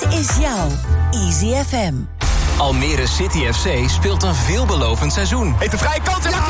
Dit 0.00 0.18
is 0.18 0.36
jouw 0.40 0.68
Easy 1.10 1.54
FM. 1.68 1.94
Almere 2.58 3.06
City 3.06 3.52
FC 3.52 3.90
speelt 3.90 4.22
een 4.22 4.34
veelbelovend 4.34 5.12
seizoen. 5.12 5.54
Heeft 5.58 5.72
een 5.72 5.78
vrije 5.78 6.00
kant 6.02 6.24
en 6.24 6.30
ja, 6.30 6.44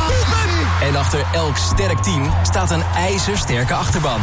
En 0.80 0.96
achter 0.96 1.26
elk 1.32 1.56
sterk 1.56 2.02
team 2.02 2.30
staat 2.42 2.70
een 2.70 2.82
ijzersterke 2.96 3.74
achterban. 3.74 4.20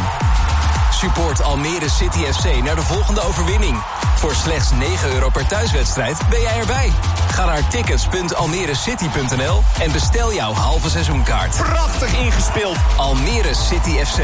Support 0.91 1.43
Almere 1.43 1.89
City 1.89 2.19
FC 2.19 2.63
naar 2.63 2.75
de 2.75 2.81
volgende 2.81 3.21
overwinning. 3.21 3.83
Voor 4.23 4.35
slechts 4.35 4.71
9 4.71 5.13
euro 5.13 5.29
per 5.29 5.47
thuiswedstrijd 5.47 6.17
ben 6.29 6.41
jij 6.41 6.59
erbij. 6.59 6.91
Ga 7.27 7.45
naar 7.45 7.67
tickets.almerecity.nl 7.67 9.61
en 9.81 9.91
bestel 9.91 10.33
jouw 10.33 10.53
halve 10.53 10.89
seizoenkaart. 10.89 11.57
Prachtig 11.57 12.19
ingespeeld. 12.19 12.77
Almere 12.97 13.53
City 13.53 13.89
FC. 13.89 14.19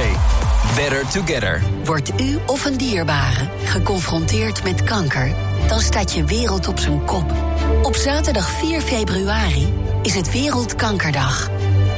Better 0.76 1.08
together. 1.08 1.64
Wordt 1.84 2.22
u 2.22 2.40
of 2.46 2.66
een 2.66 2.78
dierbare 2.78 3.50
geconfronteerd 3.64 4.64
met 4.64 4.84
kanker? 4.84 5.34
Dan 5.68 5.80
staat 5.80 6.14
je 6.14 6.24
wereld 6.24 6.68
op 6.68 6.80
zijn 6.80 7.06
kop. 7.06 7.34
Op 7.82 7.96
zaterdag 7.96 8.50
4 8.50 8.82
februari 8.82 9.74
is 10.02 10.16
het 10.16 10.32
Wereldkankerdag. 10.32 11.50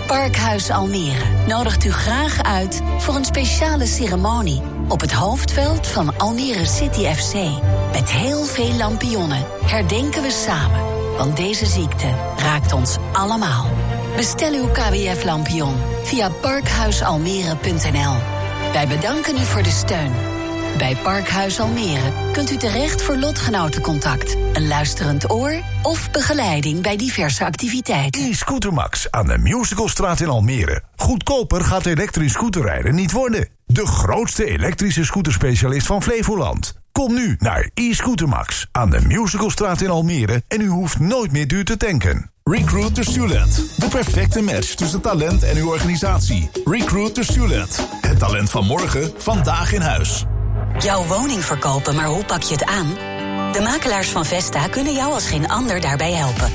Parkhuis 0.08 0.70
Almere 0.70 1.26
nodigt 1.48 1.84
u 1.84 1.92
graag 1.92 2.44
uit 2.44 2.82
voor 2.98 3.16
een 3.16 3.26
speciale 3.26 3.86
ceremonie 3.86 4.71
op 4.92 5.02
het 5.02 5.12
hoofdveld 5.12 5.88
van 5.88 6.18
Almere 6.18 6.66
City 6.66 7.06
FC. 7.06 7.34
Met 7.92 8.12
heel 8.12 8.44
veel 8.44 8.74
lampionnen 8.74 9.46
herdenken 9.66 10.22
we 10.22 10.32
samen, 10.32 10.82
want 11.18 11.38
deze 11.38 11.66
ziekte 11.66 12.16
raakt 12.38 12.74
ons 12.74 12.98
allemaal. 13.14 13.70
Bestel 14.16 14.54
uw 14.54 14.68
KWF-lampion 14.68 15.76
via 16.04 16.30
parkhuisalmere.nl. 16.30 18.16
Wij 18.74 18.88
bedanken 18.88 19.36
u 19.36 19.44
voor 19.44 19.64
de 19.64 19.70
steun. 19.70 20.12
Bij 20.78 20.96
Parkhuis 20.96 21.60
Almere 21.60 22.12
kunt 22.32 22.52
u 22.52 22.58
terecht 22.58 23.02
voor 23.02 23.18
lotgenotencontact, 23.18 24.36
een 24.54 24.68
luisterend 24.68 25.32
oor 25.32 25.62
of 25.82 26.12
begeleiding 26.12 26.82
bij 26.82 26.98
diverse 26.98 27.46
activiteiten. 27.46 28.22
E-Scootermax 28.22 29.12
aan 29.12 29.26
de 29.26 29.38
Musicalstraat 29.38 30.20
in 30.20 30.28
Almere. 30.28 30.84
Goedkoper 30.96 31.64
gaat 31.64 31.86
elektrisch 31.86 32.32
scooterrijden 32.32 32.96
niet 32.96 33.12
worden. 33.12 33.48
De 33.74 33.86
grootste 33.86 34.46
elektrische 34.46 35.04
scooterspecialist 35.04 35.86
van 35.86 36.04
Flevoland. 36.04 36.74
Kom 36.92 37.14
nu 37.14 37.36
naar 37.40 37.70
e-Scootermax 37.74 38.68
aan 38.72 38.90
de 38.90 39.02
Musicalstraat 39.08 39.82
in 39.82 39.90
Almere 39.90 40.44
en 40.48 40.62
u 40.62 40.68
hoeft 40.68 41.00
nooit 41.00 41.32
meer 41.32 41.48
duur 41.48 41.66
te 41.66 41.78
tanken. 41.78 42.32
Recruit 42.44 42.96
the 42.96 43.04
Student. 43.04 43.74
De 43.78 43.88
perfecte 43.88 44.42
match 44.42 44.74
tussen 44.74 45.02
talent 45.02 45.44
en 45.44 45.58
uw 45.58 45.70
organisatie. 45.70 46.50
Recruit 46.66 47.14
the 47.14 47.24
Student. 47.24 47.88
Het 48.02 48.20
talent 48.20 48.50
van 48.50 48.66
morgen, 48.66 49.12
vandaag 49.18 49.74
in 49.74 49.82
huis. 49.82 50.26
Jouw 50.80 51.06
woning 51.06 51.46
verkopen, 51.46 51.96
maar 51.96 52.08
hoe 52.08 52.26
pak 52.26 52.42
je 52.42 52.54
het 52.54 52.66
aan? 52.66 52.88
De 53.52 53.62
makelaars 53.64 54.10
van 54.10 54.26
Vesta 54.26 54.68
kunnen 54.68 54.94
jou 54.94 55.14
als 55.14 55.28
geen 55.28 55.50
ander 55.50 55.82
daarbij 55.82 56.12
helpen. 56.12 56.52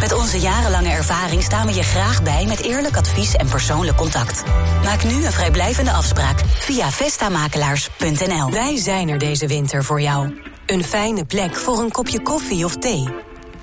Met 0.00 0.12
onze 0.12 0.38
jarenlange 0.38 0.88
ervaring 0.88 1.42
staan 1.42 1.66
we 1.66 1.74
je 1.74 1.82
graag 1.82 2.22
bij 2.22 2.46
met 2.46 2.60
eerlijk 2.60 2.96
advies 2.96 3.34
en 3.34 3.48
persoonlijk 3.48 3.96
contact. 3.96 4.42
Maak 4.84 5.04
nu 5.04 5.24
een 5.24 5.32
vrijblijvende 5.32 5.90
afspraak 5.92 6.40
via 6.46 6.90
vestamakelaars.nl. 6.90 8.50
Wij 8.50 8.76
zijn 8.76 9.08
er 9.08 9.18
deze 9.18 9.46
winter 9.46 9.84
voor 9.84 10.00
jou. 10.00 10.42
Een 10.66 10.84
fijne 10.84 11.24
plek 11.24 11.56
voor 11.56 11.78
een 11.78 11.90
kopje 11.90 12.22
koffie 12.22 12.64
of 12.64 12.76
thee. 12.76 13.08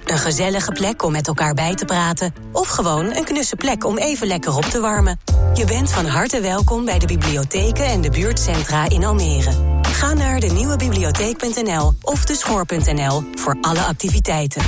Een 0.06 0.18
gezellige 0.18 0.72
plek 0.72 1.04
om 1.04 1.12
met 1.12 1.28
elkaar 1.28 1.54
bij 1.54 1.76
te 1.76 1.86
praten. 1.86 2.34
Of 2.52 2.68
gewoon 2.68 3.16
een 3.16 3.24
knusse 3.24 3.56
plek 3.56 3.86
om 3.86 3.98
even 3.98 4.28
lekker 4.28 4.56
op 4.56 4.66
te 4.66 4.80
warmen. 4.80 5.20
Je 5.54 5.66
bent 5.66 5.92
van 5.92 6.06
harte 6.06 6.42
welkom 6.42 6.86
bij 6.86 7.00
de 7.00 7.08
bibliotheken 7.08 7.86
en 7.86 8.02
de 8.02 8.10
buurtcentra 8.10 8.90
in 8.90 9.06
Almere. 9.06 9.52
Ga 9.82 10.14
naar 10.14 10.40
de 10.40 10.48
nieuwebibliotheek.nl 10.48 11.94
of 12.02 12.26
de 12.26 12.36
schoor.nl 12.36 13.24
voor 13.34 13.58
alle 13.62 13.82
activiteiten. 13.82 14.62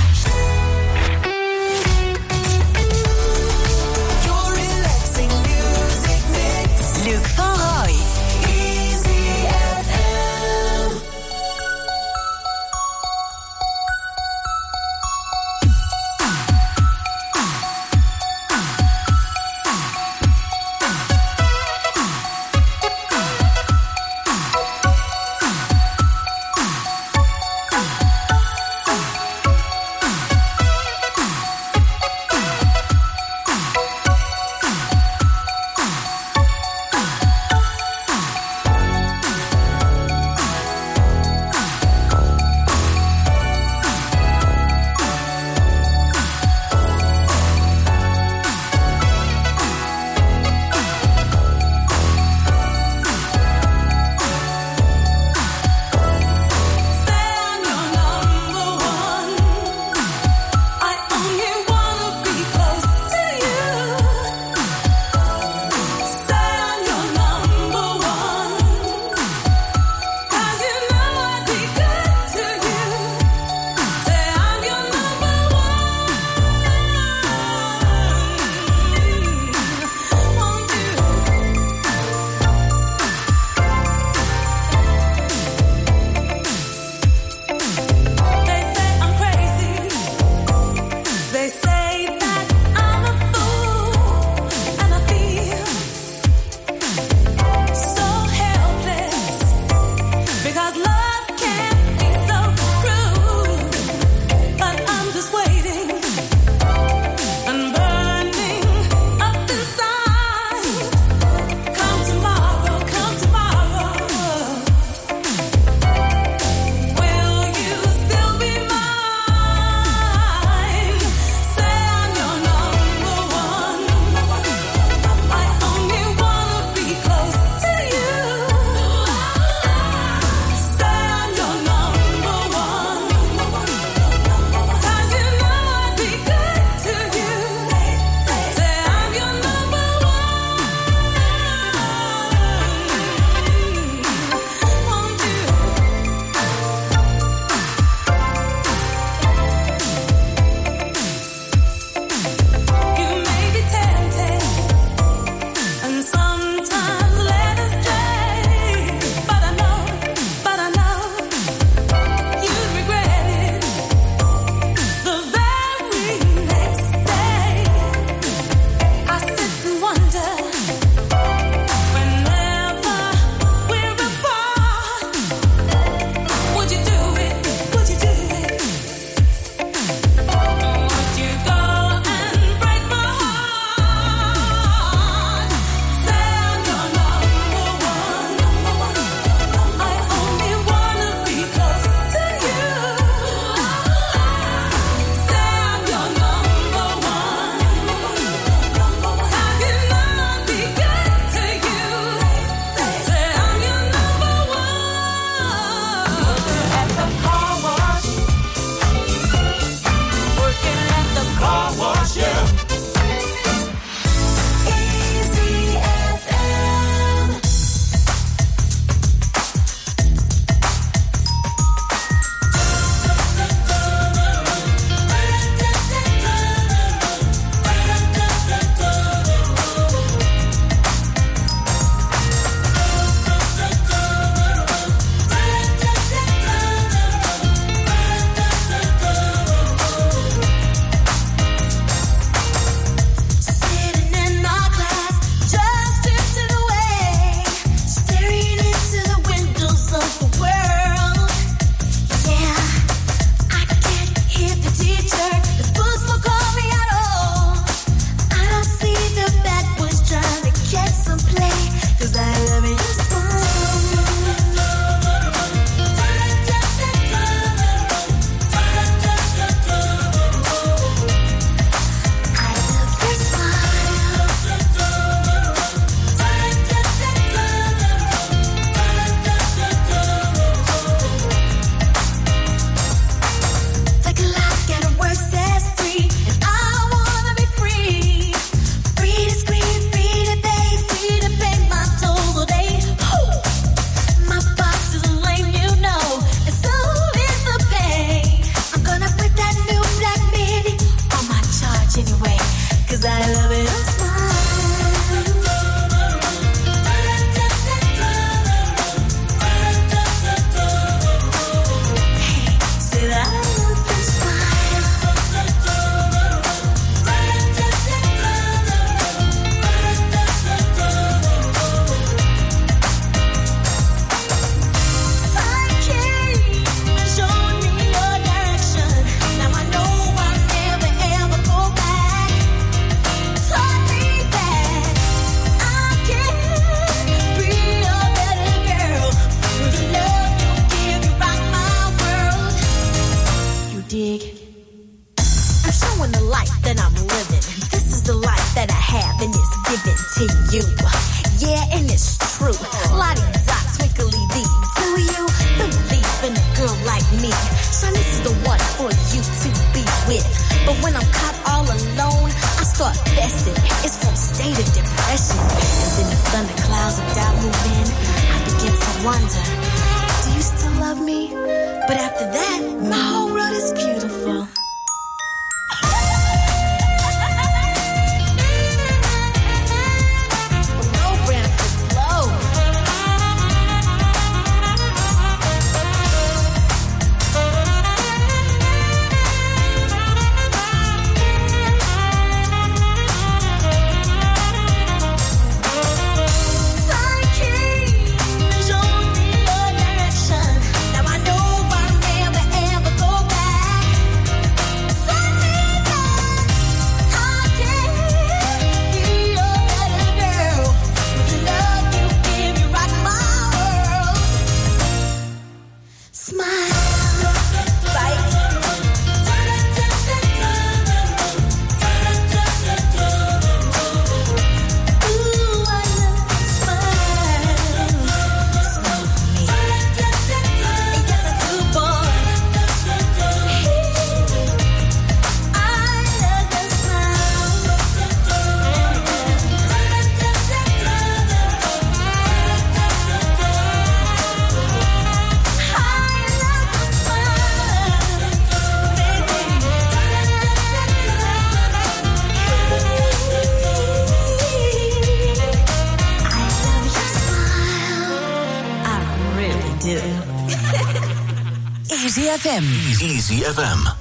Easy 462.48 462.62
FM. 462.62 463.02
Easy 463.02 463.40
FM. 463.44 463.97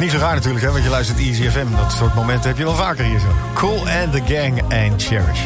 niet 0.00 0.10
zo 0.10 0.18
raar 0.18 0.34
natuurlijk, 0.34 0.64
hè, 0.64 0.70
want 0.70 0.84
je 0.84 0.90
luistert 0.90 1.18
Easy 1.18 1.48
FM. 1.48 1.76
Dat 1.76 1.92
soort 1.92 2.14
momenten 2.14 2.48
heb 2.48 2.58
je 2.58 2.64
wel 2.64 2.74
vaker 2.74 3.04
hier 3.04 3.18
zo. 3.18 3.26
Cool 3.54 3.78
and 3.78 4.12
the 4.12 4.22
Gang 4.34 4.62
and 4.62 5.02
Cherish. 5.02 5.40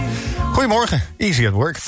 Goedemorgen, 0.53 1.03
Easy 1.17 1.47
at 1.47 1.53
Work. 1.53 1.79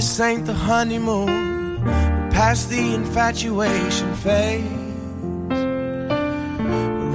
This 0.00 0.18
ain't 0.18 0.46
the 0.46 0.54
honeymoon. 0.54 1.82
Past 2.30 2.70
the 2.70 2.94
infatuation 2.94 4.14
phase. 4.24 4.64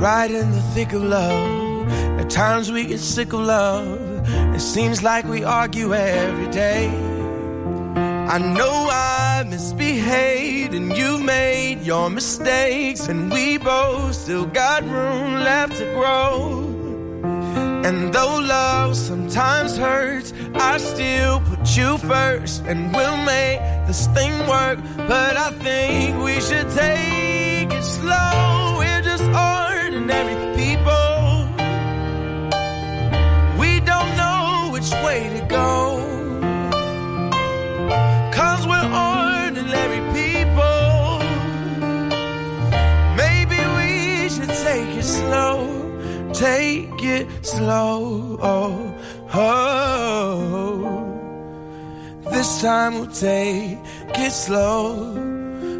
Right 0.05 0.29
in 0.29 0.51
the 0.51 0.63
thick 0.75 0.93
of 0.93 1.01
love. 1.01 1.89
At 2.19 2.29
times 2.29 2.71
we 2.71 2.85
get 2.85 2.99
sick 2.99 3.33
of 3.33 3.39
love. 3.39 3.99
It 4.55 4.59
seems 4.61 5.01
like 5.01 5.25
we 5.25 5.43
argue 5.43 5.95
every 5.95 6.49
day. 6.51 6.85
I 8.35 8.37
know 8.37 8.75
I 8.91 9.43
misbehaved 9.49 10.75
and 10.75 10.95
you've 10.95 11.23
made 11.23 11.81
your 11.81 12.11
mistakes, 12.11 13.07
and 13.07 13.31
we 13.31 13.57
both 13.57 14.13
still 14.13 14.45
got 14.45 14.83
room 14.83 15.33
left 15.49 15.77
to 15.77 15.85
grow. 15.95 16.75
And 17.87 18.13
though 18.13 18.37
love 18.39 18.95
sometimes 18.95 19.75
hurts, 19.75 20.33
I 20.53 20.77
still 20.77 21.39
you 21.77 21.97
first, 21.97 22.63
and 22.65 22.93
we'll 22.93 23.17
make 23.17 23.59
this 23.87 24.07
thing 24.07 24.31
work. 24.47 24.79
But 24.95 25.35
I 25.35 25.51
think 25.51 26.23
we 26.23 26.39
should 26.39 26.69
take 26.71 27.71
it 27.71 27.83
slow. 27.83 28.75
We're 28.79 29.01
just 29.01 29.23
ordinary 29.23 30.37
people. 30.55 31.49
We 33.59 33.79
don't 33.81 34.11
know 34.15 34.69
which 34.71 34.89
way 35.03 35.29
to 35.37 35.45
go. 35.47 35.71
Cause 38.31 38.65
we're 38.67 38.89
ordinary 39.11 40.01
people. 40.19 41.19
Maybe 43.23 43.59
we 43.77 44.29
should 44.29 44.53
take 44.67 44.91
it 44.95 45.03
slow. 45.03 46.31
Take 46.33 47.03
it 47.03 47.27
slow. 47.45 48.37
Oh, 48.41 48.93
oh. 49.33 49.94
This 52.55 52.63
time 52.63 52.93
we'll 52.93 53.07
take 53.07 53.77
it 54.17 54.31
slow. 54.31 55.13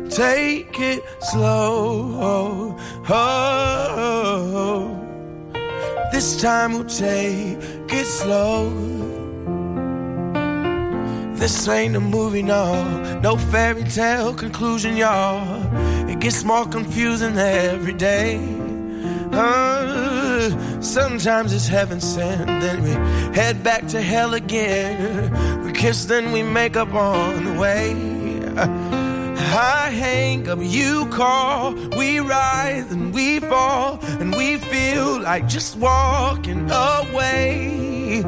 Take 0.10 0.78
it 0.78 1.02
slow. 1.22 2.20
Oh, 2.20 2.78
oh. 3.08 4.90
This 6.12 6.42
time 6.42 6.74
we'll 6.74 6.84
take 6.84 7.94
it 7.94 8.06
slow. 8.06 8.70
This 11.36 11.66
ain't 11.70 11.96
a 11.96 12.02
movie, 12.02 12.44
no, 12.44 13.20
no 13.22 13.38
fairy 13.38 13.86
tale 13.86 14.34
conclusion, 14.34 14.98
y'all. 14.98 15.64
It 16.10 16.20
gets 16.20 16.44
more 16.44 16.66
confusing 16.66 17.38
every 17.38 17.94
day. 17.94 18.36
Uh, 20.45 20.81
sometimes 20.81 21.51
it's 21.53 21.67
heaven 21.67 21.99
sent, 21.99 22.45
then 22.45 22.84
we 22.84 22.91
head 23.36 23.63
back 23.63 23.88
to 23.88 23.99
hell 23.99 24.36
again. 24.36 25.63
We 25.63 25.71
kiss, 25.71 26.05
then 26.05 26.31
we 26.31 26.43
make 26.43 26.77
up 26.77 26.93
on 26.93 27.45
the 27.45 27.53
way. 27.53 27.93
I 28.58 29.89
hang 29.89 30.47
up, 30.47 30.60
you 30.62 31.08
call, 31.08 31.73
we 31.97 32.19
rise 32.19 32.91
and 32.91 33.12
we 33.12 33.39
fall, 33.39 33.99
and 34.03 34.36
we 34.36 34.58
feel 34.58 35.19
like 35.19 35.47
just 35.47 35.77
walking 35.77 36.69
away. 36.69 38.23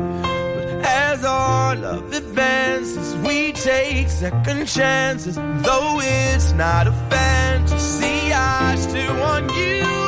As 0.83 1.23
our 1.23 1.75
love 1.75 2.11
advances, 2.13 3.15
we 3.17 3.51
take 3.51 4.09
second 4.09 4.65
chances. 4.65 5.35
Though 5.35 5.99
it's 6.01 6.51
not 6.53 6.87
a 6.87 6.93
fantasy, 7.11 8.33
I 8.33 8.75
still 8.75 9.19
want 9.19 9.51
you 9.55 10.06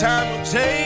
time 0.00 0.30
we'll 0.30 0.44
take 0.44 0.85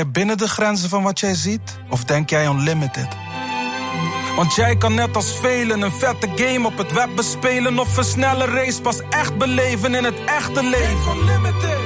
jij 0.00 0.10
binnen 0.10 0.38
de 0.38 0.48
grenzen 0.48 0.88
van 0.88 1.02
wat 1.02 1.20
jij 1.20 1.34
ziet? 1.34 1.78
Of 1.88 2.04
denk 2.04 2.30
jij 2.30 2.46
unlimited? 2.46 3.08
Want 4.36 4.54
jij 4.54 4.76
kan 4.76 4.94
net 4.94 5.16
als 5.16 5.38
velen 5.40 5.82
een 5.82 5.92
vette 5.92 6.28
game 6.36 6.66
op 6.66 6.78
het 6.78 6.92
web 6.92 7.08
bespelen 7.16 7.78
of 7.78 7.96
een 7.96 8.04
snelle 8.04 8.44
race 8.44 8.80
pas 8.80 9.00
echt 9.10 9.38
beleven 9.38 9.94
in 9.94 10.04
het 10.04 10.24
echte 10.24 10.62
leven. 10.62 11.16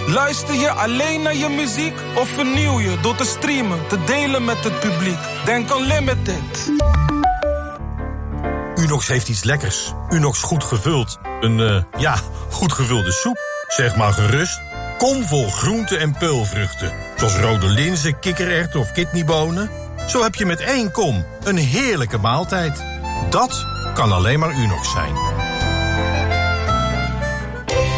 Luister 0.07 0.55
je 0.55 0.71
alleen 0.71 1.23
naar 1.23 1.35
je 1.35 1.49
muziek 1.49 1.95
of 2.15 2.29
vernieuw 2.29 2.81
je 2.81 3.01
door 3.01 3.15
te 3.15 3.25
streamen, 3.25 3.87
te 3.89 4.05
delen 4.05 4.45
met 4.45 4.65
het 4.65 4.81
publiek? 4.81 5.19
Denk 5.45 5.71
unlimited. 5.71 6.73
Unox 8.75 9.07
heeft 9.07 9.29
iets 9.29 9.45
lekkers. 9.45 9.93
Unox 10.09 10.43
goed 10.43 10.65
gevuld. 10.65 11.19
Een, 11.41 11.61
eh, 11.61 12.01
ja, 12.01 12.17
goed 12.51 12.73
gevulde 12.73 13.13
soep. 13.13 13.39
Zeg 13.67 13.97
maar 13.97 14.13
gerust. 14.13 14.61
Kom 14.99 15.25
vol 15.25 15.51
groenten 15.51 16.01
en 16.01 16.13
peulvruchten. 16.19 17.04
Zoals 17.17 17.37
rode 17.37 17.67
linzen, 17.67 18.19
kikkererwten 18.19 18.81
of 18.81 18.93
kidneybonen. 18.93 19.71
Zo 20.09 20.23
heb 20.23 20.35
je 20.35 20.47
met 20.47 20.61
één 20.61 20.91
kom 20.91 21.25
een 21.45 21.57
heerlijke 21.57 22.19
maaltijd. 22.19 22.83
Dat 23.31 23.67
kan 23.95 24.13
alleen 24.13 24.39
maar 24.39 24.55
Unox 24.55 24.91
zijn. 24.91 25.15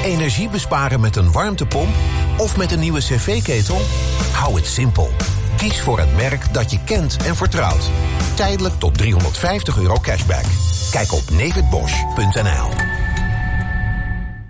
Energie 0.04 0.48
besparen 0.48 1.00
met 1.00 1.16
een 1.16 1.32
warmtepomp 1.32 1.94
of 2.36 2.56
met 2.56 2.72
een 2.72 2.78
nieuwe 2.78 3.00
cv-ketel? 3.00 3.80
Hou 4.32 4.54
het 4.54 4.66
simpel. 4.66 5.10
Kies 5.56 5.80
voor 5.80 5.98
het 5.98 6.16
merk 6.16 6.54
dat 6.54 6.70
je 6.70 6.78
kent 6.84 7.16
en 7.24 7.36
vertrouwt. 7.36 7.90
Tijdelijk 8.34 8.74
tot 8.78 8.98
350 8.98 9.78
euro 9.78 9.98
cashback. 10.00 10.44
Kijk 10.90 11.12
op 11.12 11.30
nevidbosch.nl. 11.30 12.70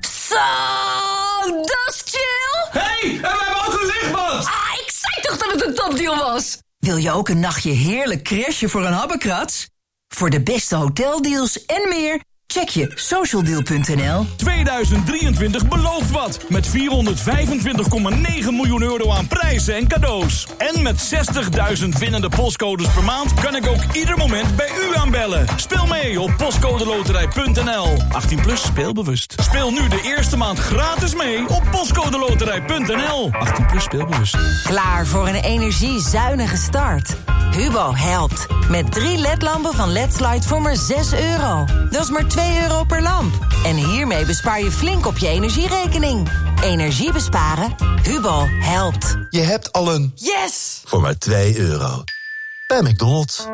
Zo, 0.00 0.46
dat 1.54 1.94
is 1.94 2.02
chill! 2.04 2.80
hey, 2.80 3.10
en 3.10 3.20
we 3.20 3.44
hebben 3.44 3.66
ook 3.66 3.80
een 3.80 4.15
Ah, 4.26 4.78
ik 4.84 4.92
zei 4.92 5.20
toch 5.20 5.36
dat 5.36 5.52
het 5.52 5.66
een 5.66 5.74
topdeal 5.74 6.16
was? 6.16 6.58
Wil 6.78 6.96
je 6.96 7.10
ook 7.12 7.28
een 7.28 7.40
nachtje 7.40 7.70
heerlijk 7.70 8.22
crashen 8.22 8.70
voor 8.70 8.84
een 8.84 8.92
habbekrats? 8.92 9.68
Voor 10.08 10.30
de 10.30 10.42
beste 10.42 10.76
hoteldeals 10.76 11.64
en 11.64 11.88
meer, 11.88 12.20
check 12.46 12.68
je 12.68 12.92
socialdeal.nl. 12.94 14.26
2023 14.36 15.68
belooft 15.68 16.10
wat. 16.10 16.38
Met 16.48 16.68
425,9 16.68 16.74
miljoen 18.50 18.82
euro 18.82 19.12
aan 19.12 19.26
prijzen 19.26 19.74
en 19.76 19.88
cadeaus. 19.88 20.46
En 20.58 20.82
met 20.82 21.14
60.000 21.82 21.88
winnende 21.98 22.28
postcodes 22.28 22.88
per 22.88 23.04
maand 23.04 23.34
kan 23.34 23.56
ik 23.56 23.66
ook 23.66 23.82
ieder 23.92 24.16
moment 24.16 24.56
bij 24.56 24.68
u 24.68 24.96
aanbellen. 24.96 25.46
Speel 25.56 25.86
mee 25.86 26.20
op 26.20 26.34
postcodeloterij.nl. 26.36 27.96
18 28.12 28.40
plus 28.40 28.62
speelbewust. 28.62 29.34
Speel 29.42 29.70
nu 29.70 29.88
de 29.88 30.00
eerste 30.04 30.36
maand 30.36 30.58
gratis 30.58 31.14
mee 31.14 31.48
op 31.48 31.62
postcodeloterij.nl. 31.70 33.30
18 33.32 33.66
plus 33.66 33.84
speelbewust. 33.84 34.36
Klaar 34.64 35.06
voor 35.06 35.28
een 35.28 35.42
energiezuinige 35.42 36.56
start? 36.56 37.16
Hubo 37.50 37.94
helpt. 37.94 38.46
Met 38.68 38.92
drie 38.92 39.18
ledlampen 39.18 39.74
van 39.74 39.92
LED-Slide 39.92 40.42
voor 40.42 40.62
maar 40.62 40.76
6 40.76 41.12
euro. 41.12 41.64
Dat 41.90 42.02
is 42.02 42.10
maar 42.10 42.26
2 42.36 42.60
euro 42.62 42.84
per 42.84 43.02
lamp. 43.02 43.34
En 43.64 43.76
hiermee 43.76 44.24
bespaar 44.24 44.60
je 44.60 44.70
flink 44.70 45.06
op 45.06 45.18
je 45.18 45.28
energierekening. 45.28 46.28
Energie 46.62 47.12
besparen? 47.12 47.74
Hubo 48.02 48.46
helpt. 48.48 49.16
Je 49.30 49.40
hebt 49.40 49.72
al 49.72 49.94
een 49.94 50.12
Yes! 50.14 50.82
voor 50.84 51.00
maar 51.00 51.18
2 51.18 51.58
euro. 51.58 52.04
Bij 52.66 52.82
McDonald's. 52.82 53.46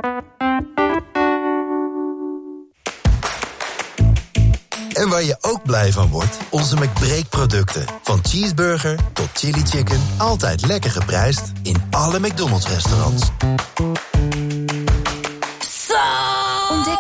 En 4.93 5.09
waar 5.09 5.23
je 5.23 5.37
ook 5.41 5.63
blij 5.63 5.93
van 5.93 6.09
wordt, 6.09 6.37
onze 6.51 6.77
McBreak-producten. 6.77 7.85
Van 8.03 8.19
cheeseburger 8.23 8.99
tot 9.13 9.29
chili 9.33 9.63
chicken. 9.65 10.01
Altijd 10.19 10.67
lekker 10.67 10.91
geprijsd 10.91 11.53
in 11.63 11.77
alle 11.91 12.19
McDonald's 12.19 12.69
restaurants. 12.69 13.31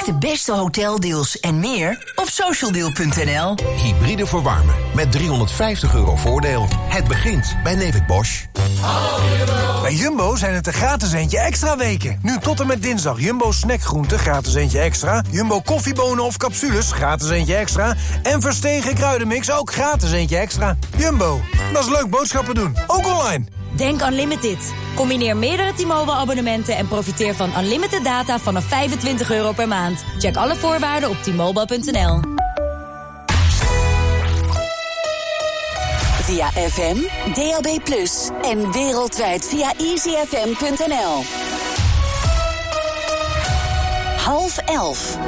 Ontdek 0.02 0.20
de 0.20 0.28
beste 0.28 0.52
hoteldeals 0.52 1.40
en 1.40 1.58
meer 1.58 2.12
op 2.14 2.28
socialdeal.nl. 2.28 3.54
Hybride 3.76 4.26
verwarmen 4.26 4.74
met 4.94 5.12
350 5.12 5.94
euro 5.94 6.16
voordeel. 6.16 6.68
Het 6.88 7.08
begint 7.08 7.56
bij 7.62 7.76
David 7.76 8.06
Bosch. 8.06 8.44
Bij 9.82 9.94
Jumbo 9.94 10.36
zijn 10.36 10.54
het 10.54 10.64
de 10.64 10.72
gratis 10.72 11.12
eentje 11.12 11.38
extra 11.38 11.76
weken. 11.76 12.18
Nu 12.22 12.38
tot 12.38 12.60
en 12.60 12.66
met 12.66 12.82
dinsdag 12.82 13.20
Jumbo 13.20 13.52
snackgroenten 13.52 14.18
gratis 14.18 14.54
eentje 14.54 14.78
extra. 14.78 15.24
Jumbo 15.30 15.60
koffiebonen 15.60 16.24
of 16.24 16.36
capsules 16.36 16.92
gratis 16.92 17.30
eentje 17.30 17.54
extra. 17.54 17.94
En 18.22 18.40
verstegen 18.40 18.94
kruidenmix 18.94 19.50
ook 19.50 19.72
gratis 19.72 20.12
eentje 20.12 20.36
extra. 20.36 20.76
Jumbo, 20.96 21.40
dat 21.72 21.82
is 21.84 21.90
leuk 21.90 22.10
boodschappen 22.10 22.54
doen. 22.54 22.76
Ook 22.86 23.06
online. 23.06 23.61
Denk 23.82 24.02
Unlimited. 24.02 24.74
Combineer 24.94 25.36
meerdere 25.36 25.72
T-Mobile 25.72 26.12
abonnementen 26.12 26.76
en 26.76 26.88
profiteer 26.88 27.34
van 27.34 27.50
unlimited 27.58 28.04
data 28.04 28.38
vanaf 28.38 28.64
25 28.64 29.30
euro 29.30 29.52
per 29.52 29.68
maand. 29.68 30.04
Check 30.18 30.36
alle 30.36 30.54
voorwaarden 30.54 31.08
op 31.08 31.16
t-mobile.nl. 31.16 32.20
Via 36.22 36.48
FM, 36.50 36.96
DAB+, 37.34 37.66
en 38.42 38.72
wereldwijd 38.72 39.48
via 39.48 39.72
easyfm.nl. 39.78 41.22
Half 44.16 44.58
elf. 44.58 45.18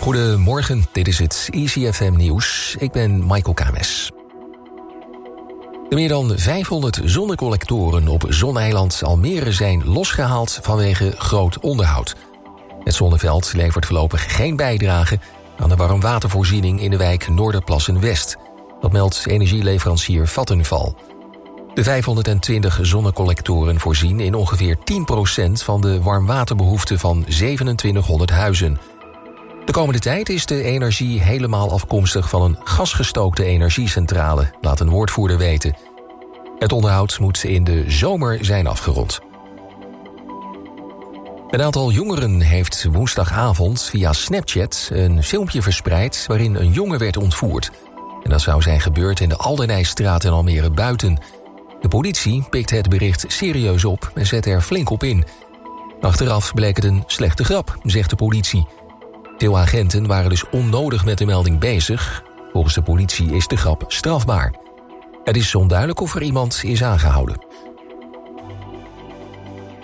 Goedemorgen, 0.00 0.84
dit 0.92 1.08
is 1.08 1.18
het 1.18 1.48
EasyFM 1.50 2.16
Nieuws. 2.16 2.76
Ik 2.78 2.92
ben 2.92 3.26
Michael 3.26 3.54
Kames. 3.54 4.10
De 5.90 5.96
meer 5.96 6.08
dan 6.08 6.32
500 6.36 7.00
zonnecollectoren 7.04 8.08
op 8.08 8.24
zoneiland 8.28 9.00
Almere 9.04 9.52
zijn 9.52 9.84
losgehaald 9.84 10.58
vanwege 10.62 11.14
groot 11.16 11.58
onderhoud. 11.58 12.16
Het 12.84 12.94
zonneveld 12.94 13.52
levert 13.52 13.86
voorlopig 13.86 14.36
geen 14.36 14.56
bijdrage 14.56 15.18
aan 15.58 15.68
de 15.68 15.76
warmwatervoorziening 15.76 16.80
in 16.80 16.90
de 16.90 16.96
wijk 16.96 17.28
Noorderplassen-West. 17.28 18.36
Dat 18.80 18.92
meldt 18.92 19.26
energieleverancier 19.26 20.28
Vattenval. 20.28 20.96
De 21.74 21.82
520 21.82 22.78
zonnecollectoren 22.82 23.80
voorzien 23.80 24.20
in 24.20 24.34
ongeveer 24.34 24.76
10% 24.76 24.80
van 25.52 25.80
de 25.80 26.02
warmwaterbehoefte 26.02 26.98
van 26.98 27.24
2700 27.24 28.30
huizen. 28.30 28.78
De 29.70 29.76
komende 29.76 30.00
tijd 30.00 30.28
is 30.28 30.46
de 30.46 30.62
energie 30.62 31.20
helemaal 31.20 31.70
afkomstig 31.70 32.28
van 32.28 32.42
een 32.42 32.58
gasgestookte 32.64 33.44
energiecentrale, 33.44 34.50
laat 34.60 34.80
een 34.80 34.88
woordvoerder 34.88 35.38
weten. 35.38 35.76
Het 36.58 36.72
onderhoud 36.72 37.18
moet 37.18 37.44
in 37.44 37.64
de 37.64 37.84
zomer 37.86 38.44
zijn 38.44 38.66
afgerond. 38.66 39.20
Een 41.50 41.62
aantal 41.62 41.90
jongeren 41.90 42.40
heeft 42.40 42.86
woensdagavond 42.92 43.82
via 43.82 44.12
Snapchat 44.12 44.88
een 44.92 45.22
filmpje 45.22 45.62
verspreid 45.62 46.24
waarin 46.26 46.54
een 46.54 46.72
jongen 46.72 46.98
werd 46.98 47.16
ontvoerd. 47.16 47.70
En 48.22 48.30
dat 48.30 48.40
zou 48.40 48.62
zijn 48.62 48.80
gebeurd 48.80 49.20
in 49.20 49.28
de 49.28 49.36
Aldernijstraat 49.36 50.24
in 50.24 50.30
Almere 50.30 50.70
buiten. 50.70 51.18
De 51.80 51.88
politie 51.88 52.46
pikte 52.50 52.74
het 52.74 52.88
bericht 52.88 53.24
serieus 53.28 53.84
op 53.84 54.10
en 54.14 54.26
zette 54.26 54.50
er 54.50 54.62
flink 54.62 54.90
op 54.90 55.02
in. 55.02 55.24
Achteraf 56.00 56.54
bleek 56.54 56.76
het 56.76 56.84
een 56.84 57.04
slechte 57.06 57.44
grap, 57.44 57.78
zegt 57.82 58.10
de 58.10 58.16
politie. 58.16 58.66
Veel 59.40 59.58
agenten 59.58 60.06
waren 60.06 60.30
dus 60.30 60.48
onnodig 60.50 61.04
met 61.04 61.18
de 61.18 61.26
melding 61.26 61.58
bezig. 61.58 62.22
Volgens 62.52 62.74
de 62.74 62.82
politie 62.82 63.34
is 63.34 63.46
de 63.46 63.56
grap 63.56 63.84
strafbaar. 63.88 64.54
Het 65.24 65.36
is 65.36 65.54
onduidelijk 65.54 66.00
of 66.00 66.14
er 66.14 66.22
iemand 66.22 66.60
is 66.64 66.82
aangehouden. 66.82 67.44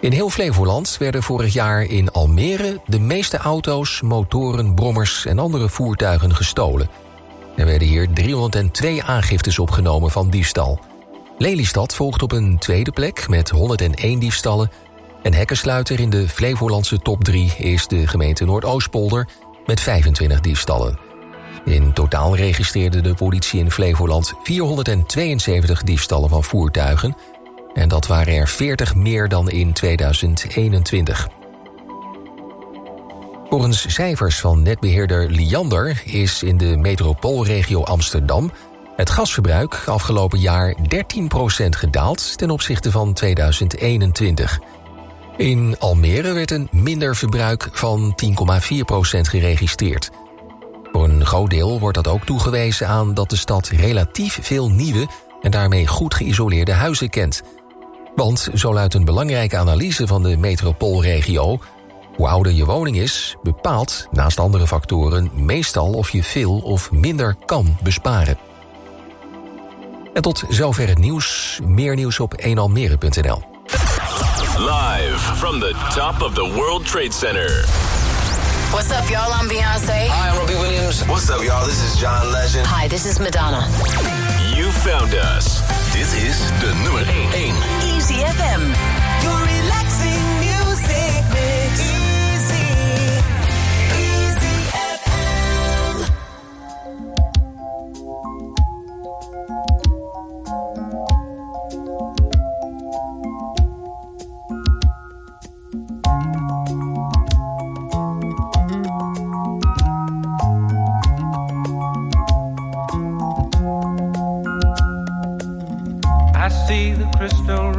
In 0.00 0.12
heel 0.12 0.30
Flevoland 0.30 0.96
werden 0.98 1.22
vorig 1.22 1.52
jaar 1.52 1.82
in 1.82 2.10
Almere 2.10 2.80
de 2.86 2.98
meeste 2.98 3.36
auto's, 3.36 4.00
motoren, 4.00 4.74
brommers 4.74 5.26
en 5.26 5.38
andere 5.38 5.68
voertuigen 5.68 6.34
gestolen. 6.34 6.88
Er 7.56 7.66
werden 7.66 7.88
hier 7.88 8.12
302 8.12 9.02
aangiftes 9.02 9.58
opgenomen 9.58 10.10
van 10.10 10.30
diefstal. 10.30 10.80
Lelystad 11.38 11.94
volgt 11.94 12.22
op 12.22 12.32
een 12.32 12.58
tweede 12.58 12.92
plek 12.92 13.28
met 13.28 13.50
101 13.50 14.18
diefstallen. 14.18 14.70
En 15.22 15.34
hekkensluiter 15.34 16.00
in 16.00 16.10
de 16.10 16.28
Flevolandse 16.28 16.98
top 16.98 17.24
3 17.24 17.52
is 17.56 17.86
de 17.86 18.06
gemeente 18.06 18.44
Noordoostpolder 18.44 19.28
met 19.66 19.80
25 19.80 20.40
diefstallen. 20.40 20.98
In 21.64 21.92
totaal 21.92 22.36
registreerde 22.36 23.00
de 23.00 23.14
politie 23.14 23.60
in 23.60 23.70
Flevoland 23.70 24.32
472 24.42 25.82
diefstallen 25.82 26.28
van 26.28 26.44
voertuigen. 26.44 27.16
En 27.74 27.88
dat 27.88 28.06
waren 28.06 28.34
er 28.34 28.48
40 28.48 28.94
meer 28.94 29.28
dan 29.28 29.50
in 29.50 29.72
2021. 29.72 31.28
Volgens 33.48 33.94
cijfers 33.94 34.40
van 34.40 34.62
netbeheerder 34.62 35.30
Liander 35.30 36.02
is 36.04 36.42
in 36.42 36.56
de 36.56 36.76
metropoolregio 36.76 37.82
Amsterdam 37.82 38.50
het 38.96 39.10
gasverbruik 39.10 39.82
afgelopen 39.86 40.38
jaar 40.38 40.74
13% 40.74 40.78
gedaald 41.68 42.38
ten 42.38 42.50
opzichte 42.50 42.90
van 42.90 43.12
2021. 43.12 44.60
In 45.36 45.76
Almere 45.78 46.32
werd 46.32 46.50
een 46.50 46.68
minder 46.70 47.16
verbruik 47.16 47.68
van 47.72 48.14
10,4% 48.24 48.32
geregistreerd. 49.20 50.10
Voor 50.92 51.04
een 51.04 51.26
groot 51.26 51.50
deel 51.50 51.80
wordt 51.80 51.96
dat 51.96 52.08
ook 52.08 52.24
toegewezen 52.24 52.88
aan 52.88 53.14
dat 53.14 53.30
de 53.30 53.36
stad 53.36 53.68
relatief 53.68 54.38
veel 54.42 54.70
nieuwe 54.70 55.06
en 55.40 55.50
daarmee 55.50 55.86
goed 55.86 56.14
geïsoleerde 56.14 56.72
huizen 56.72 57.10
kent. 57.10 57.42
Want, 58.14 58.48
zo 58.54 58.72
luidt 58.72 58.94
een 58.94 59.04
belangrijke 59.04 59.56
analyse 59.56 60.06
van 60.06 60.22
de 60.22 60.36
metropoolregio, 60.36 61.58
hoe 62.16 62.28
ouder 62.28 62.52
je 62.52 62.64
woning 62.64 62.96
is, 62.96 63.36
bepaalt, 63.42 64.06
naast 64.10 64.38
andere 64.38 64.66
factoren, 64.66 65.30
meestal 65.34 65.92
of 65.92 66.10
je 66.10 66.22
veel 66.22 66.58
of 66.58 66.90
minder 66.90 67.36
kan 67.44 67.76
besparen. 67.82 68.38
En 70.14 70.22
tot 70.22 70.44
zover 70.48 70.88
het 70.88 70.98
nieuws. 70.98 71.58
Meer 71.66 71.94
nieuws 71.94 72.20
op 72.20 72.34
1almere.nl. 72.46 73.55
Live 73.68 75.20
from 75.38 75.58
the 75.60 75.72
top 75.90 76.22
of 76.22 76.34
the 76.34 76.44
World 76.44 76.86
Trade 76.86 77.12
Center. 77.12 77.48
What's 78.72 78.90
up, 78.92 79.10
y'all? 79.10 79.32
I'm 79.32 79.48
Beyonce. 79.48 80.06
Hi, 80.06 80.30
I'm 80.30 80.38
Robbie 80.38 80.54
Williams. 80.54 81.02
What's 81.06 81.28
up, 81.30 81.42
y'all? 81.42 81.66
This 81.66 81.82
is 81.82 81.98
John 82.00 82.32
Legend. 82.32 82.66
Hi, 82.66 82.88
this 82.88 83.06
is 83.06 83.18
Madonna. 83.18 83.66
You 84.54 84.70
found 84.70 85.14
us. 85.14 85.62
Dit 85.92 86.12
is 86.12 86.38
de 86.60 86.74
nummer 86.84 87.04
1. 87.04 87.96
Easy 87.96 88.22
FM. 88.22 88.95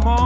tomorrow. 0.00 0.25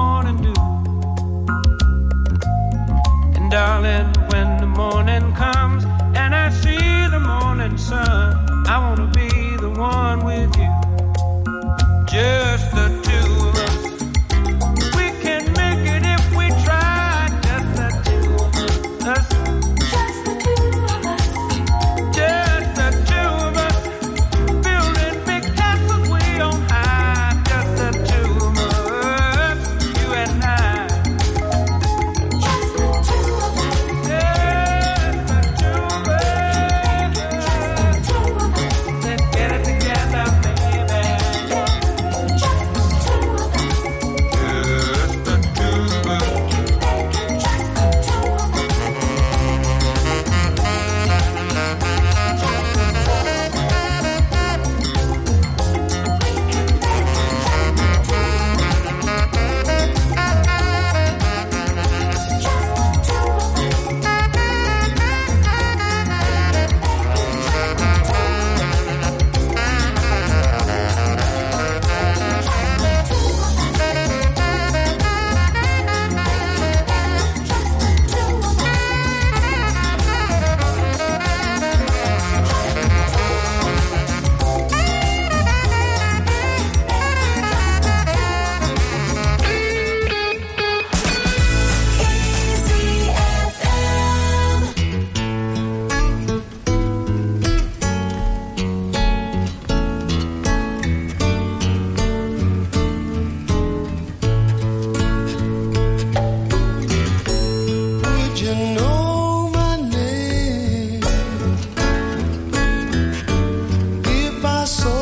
soul. 114.71 115.00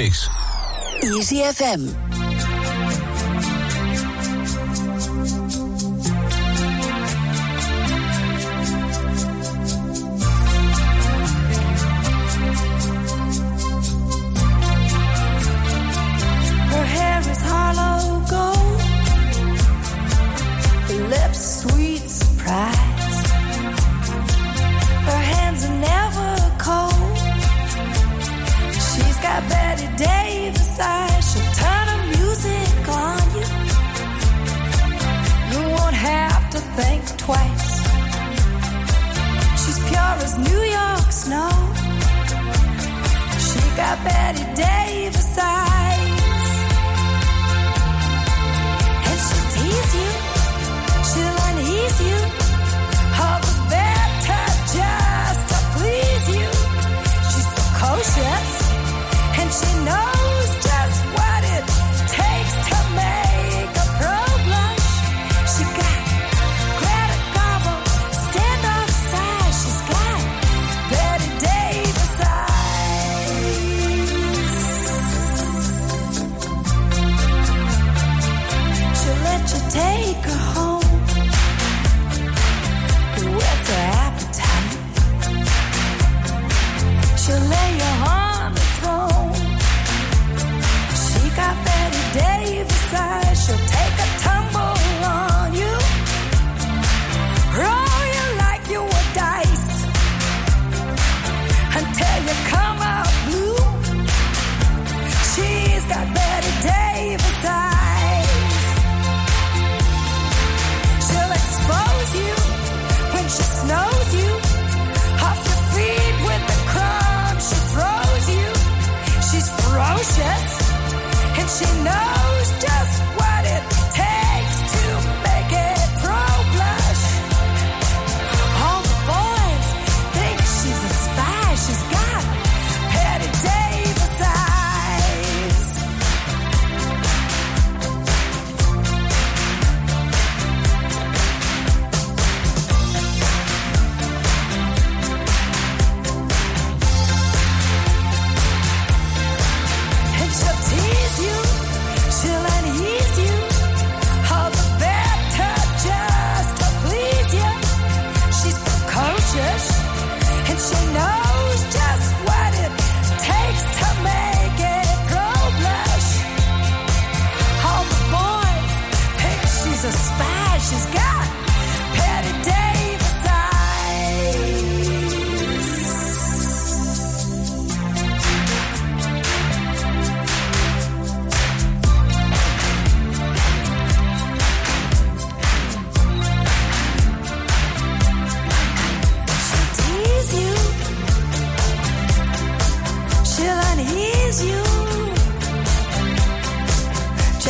muziekmix. 0.00 0.28
Easy 1.02 1.42
FM. 1.42 2.19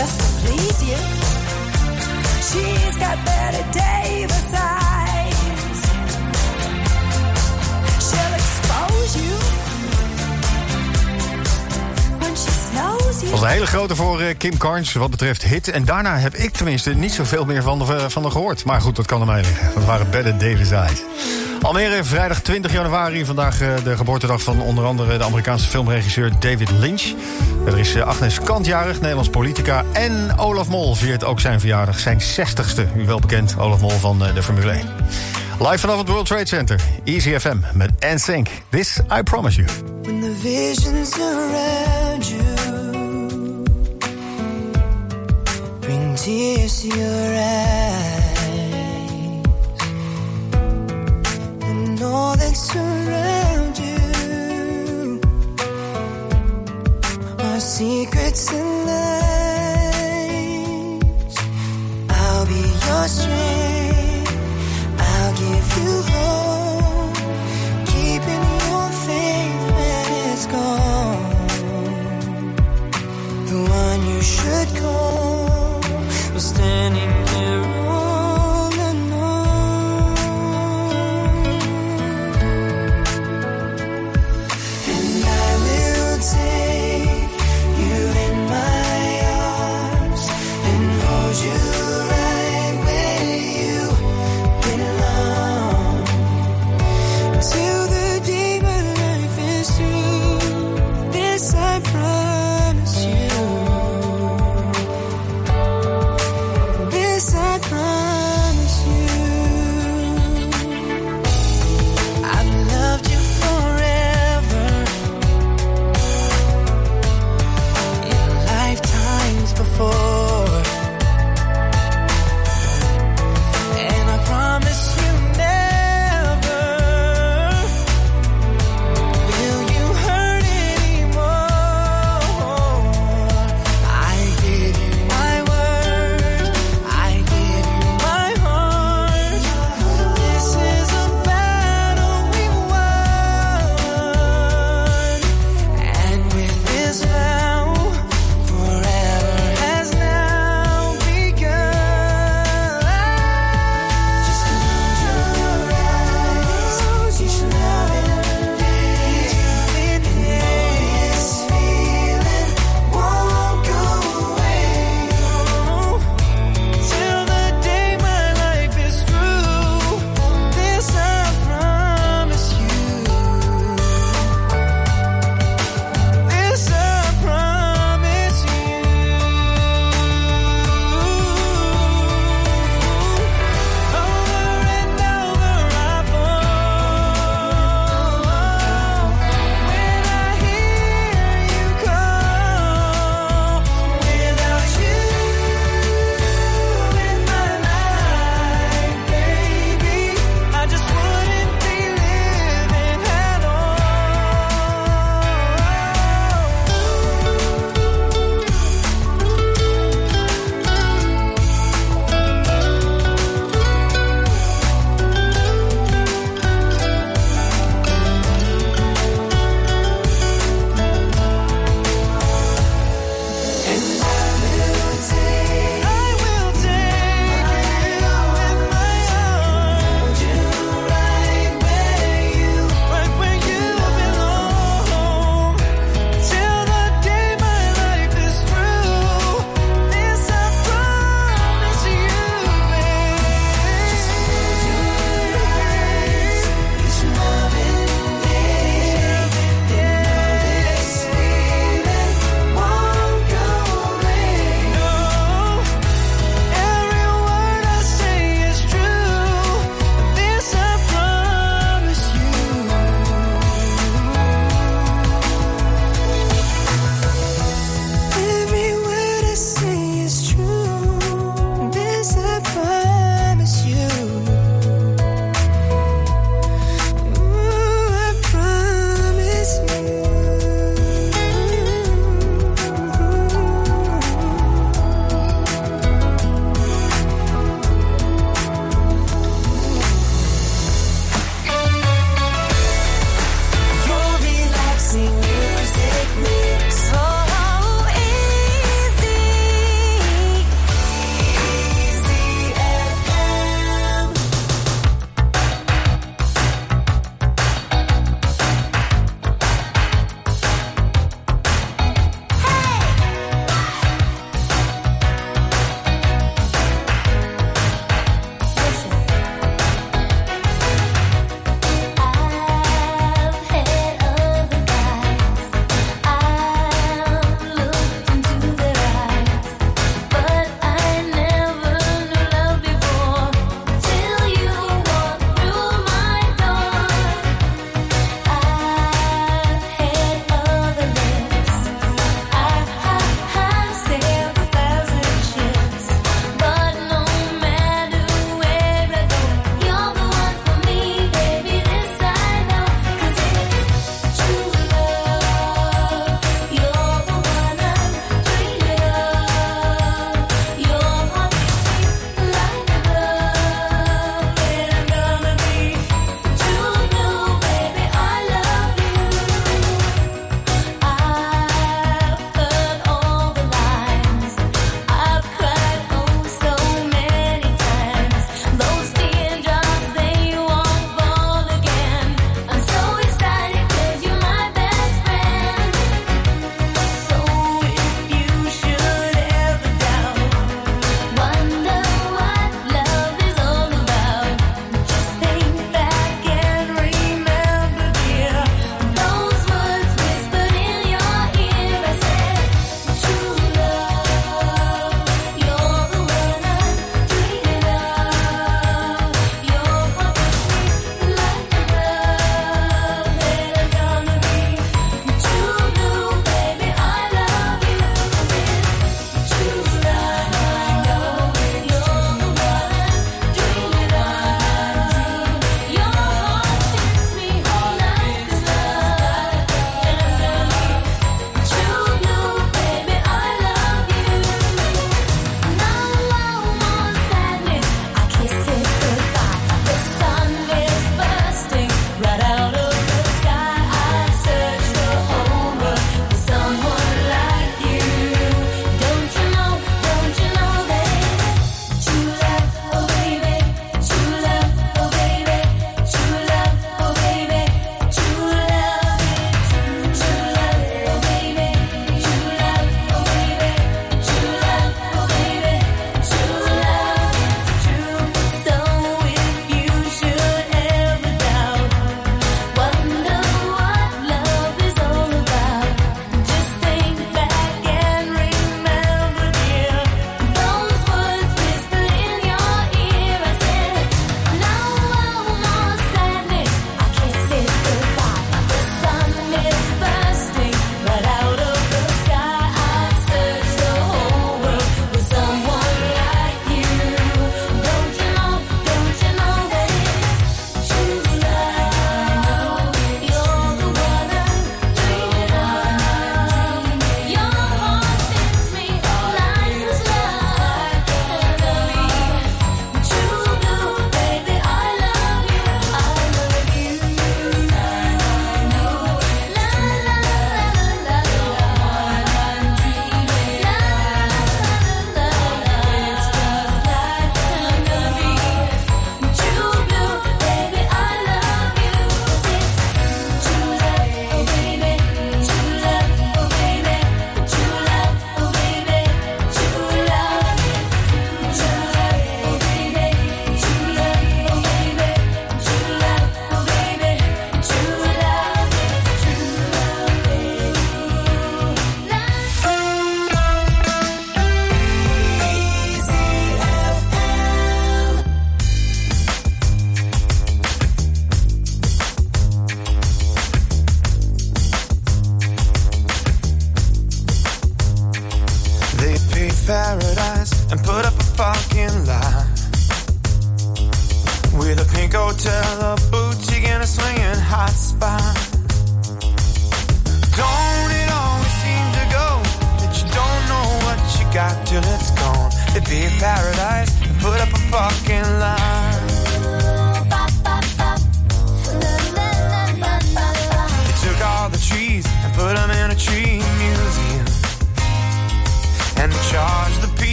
Just 0.00 0.18
to 0.18 0.26
please 0.42 0.82
you. 0.90 0.96
She's 2.48 2.96
got 2.96 3.16
Betty 3.24 3.64
Davis 3.70 4.52
eyes. 4.54 5.80
She'll 8.06 8.34
expose 8.34 9.12
you. 9.20 9.36
When 12.18 12.36
she 12.36 12.50
snows 12.50 13.22
you. 13.22 13.30
was 13.30 13.40
een 13.40 13.48
hele 13.48 13.66
grote 13.66 13.96
voor 13.96 14.20
eh, 14.20 14.36
Kim 14.38 14.56
Carnes 14.56 14.92
wat 14.92 15.10
betreft 15.10 15.42
hit. 15.42 15.68
En 15.68 15.84
daarna 15.84 16.18
heb 16.18 16.34
ik 16.34 16.52
tenminste 16.52 16.94
niet 16.94 17.12
zoveel 17.12 17.44
meer 17.44 17.62
van 17.62 17.78
de, 17.78 18.10
van 18.10 18.22
de 18.22 18.30
gehoord. 18.30 18.64
Maar 18.64 18.80
goed, 18.80 18.96
dat 18.96 19.06
kan 19.06 19.20
aan 19.20 19.26
mij 19.26 19.42
liggen. 19.42 19.74
Dat 19.74 19.84
waren 19.84 20.10
Bed 20.10 20.40
Davis 20.40 20.70
Eyes. 20.70 21.02
Almere, 21.62 22.04
vrijdag 22.04 22.40
20 22.40 22.72
januari. 22.72 23.24
Vandaag 23.24 23.60
eh, 23.60 23.84
de 23.84 23.96
geboortedag 23.96 24.42
van 24.42 24.60
onder 24.60 24.84
andere 24.84 25.18
de 25.18 25.24
Amerikaanse 25.24 25.68
filmregisseur 25.68 26.30
David 26.38 26.70
Lynch. 26.70 27.02
Er 27.66 27.78
is 27.78 27.94
eh, 27.94 28.02
Agnes 28.02 28.40
Kant 28.40 28.66
jarig, 28.66 29.00
Nederlands 29.00 29.30
politica. 29.30 29.84
En 29.92 30.38
Olaf 30.38 30.68
Mol 30.68 30.94
viert 30.94 31.24
ook 31.24 31.40
zijn 31.40 31.60
verjaardag, 31.60 31.98
zijn 31.98 32.20
60ste. 32.20 32.96
U 32.96 33.06
wel 33.06 33.18
bekend, 33.18 33.58
Olaf 33.58 33.80
Mol 33.80 33.90
van 33.90 34.24
eh, 34.24 34.34
de 34.34 34.42
Formule 34.42 34.70
1. 34.70 34.86
Live 35.58 35.78
vanaf 35.78 35.98
het 35.98 36.08
World 36.08 36.26
Trade 36.26 36.46
Center, 36.46 36.80
Easy 37.04 37.38
FM 37.38 37.56
met 37.72 37.90
NSYNC. 37.98 38.48
This 38.68 39.00
I 39.18 39.22
Promise 39.22 39.62
You. 39.62 39.68
When 40.02 40.20
the 40.20 40.34
visions 40.42 41.18
around 41.18 42.28
you 42.28 42.42
bring 45.80 46.16
tears 46.16 46.80
to 46.80 46.86
your 46.86 47.34
eyes, 47.34 48.19
all 52.10 52.36
that 52.36 52.56
surround 52.56 53.78
you 53.78 55.20
are 57.38 57.60
secrets 57.60 58.52
and 58.52 58.86
lies. 58.86 60.20
I'll 62.08 62.46
be 62.46 62.62
your 62.86 63.06
strength. 63.18 64.32
I'll 64.98 65.34
give 65.42 65.66
you 65.78 65.92
hope, 66.12 67.16
keeping 67.92 68.44
your 68.66 68.88
faith 69.06 69.62
when 69.76 70.06
it's 70.26 70.46
gone. 70.46 71.30
The 73.50 73.58
one 73.82 74.00
you 74.12 74.20
should 74.22 74.68
call 74.82 75.80
was 76.34 76.44
standing 76.54 77.29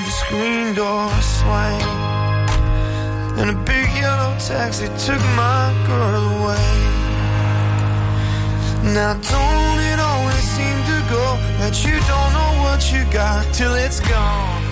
screen 0.00 0.74
door 0.74 1.08
swing. 1.20 1.82
And 3.38 3.50
a 3.50 3.58
big 3.64 3.88
yellow 4.00 4.36
taxi 4.38 4.86
took 5.06 5.22
my 5.36 5.64
girl 5.86 6.24
away. 6.36 6.68
Now 8.94 9.12
don't 9.14 9.78
it 9.90 9.98
always 10.00 10.44
seem 10.56 10.78
to 10.90 10.98
go 11.08 11.26
that 11.60 11.74
you 11.84 11.96
don't 12.12 12.32
know 12.36 12.52
what 12.64 12.80
you 12.92 13.04
got 13.12 13.42
till 13.54 13.74
it's 13.74 14.00
gone. 14.00 14.62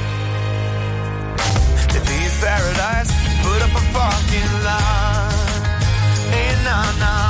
To 1.93 1.99
be 2.09 2.21
paradise, 2.41 3.11
put 3.43 3.61
up 3.67 3.75
a 3.77 3.85
parking 3.93 4.53
lot. 4.65 5.33
Hey, 6.33 6.51
nah, 6.65 6.89
nah, 7.03 7.30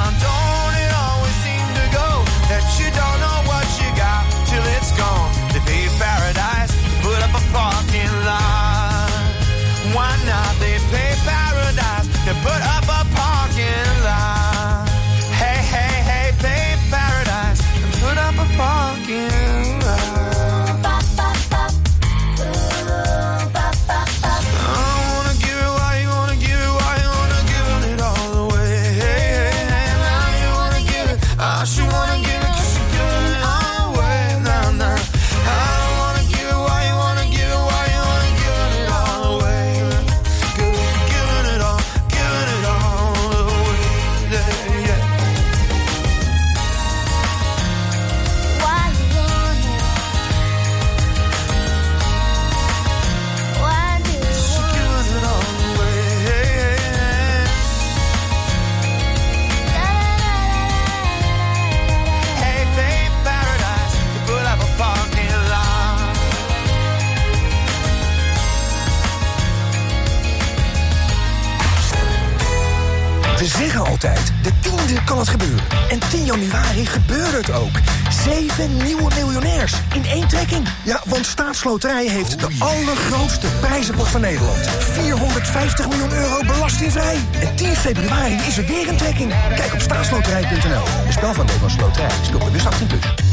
kan 75.10 75.18
het 75.18 75.28
gebeuren. 75.28 75.64
En 75.88 75.98
10 76.10 76.24
januari 76.24 76.86
gebeurde 76.86 77.36
het 77.36 77.52
ook. 77.52 77.78
Zeven 78.24 78.76
nieuwe 78.76 79.14
miljonairs 79.14 79.72
in 79.94 80.04
één 80.04 80.28
trekking. 80.28 80.68
Ja, 80.84 81.02
want 81.06 81.26
Staatsloterij 81.26 82.06
heeft 82.06 82.40
de 82.40 82.48
allergrootste 82.58 83.46
prijzenpot 83.60 84.08
van 84.08 84.20
Nederland. 84.20 84.66
450 84.68 85.88
miljoen 85.88 86.12
euro 86.12 86.38
belastingvrij. 86.46 87.16
En 87.40 87.56
10 87.56 87.76
februari 87.76 88.34
is 88.34 88.58
er 88.58 88.66
weer 88.66 88.88
een 88.88 88.96
trekking. 88.96 89.32
Kijk 89.54 89.72
op 89.72 89.80
staatsloterij.nl. 89.80 91.06
Een 91.06 91.12
spel 91.12 91.34
van 91.34 91.44
Nederlandse 91.44 91.80
Loterij. 91.80 92.10
Speel 92.22 92.38
bewust 92.38 92.64
18+. 92.64 92.68
Plus. 92.86 93.29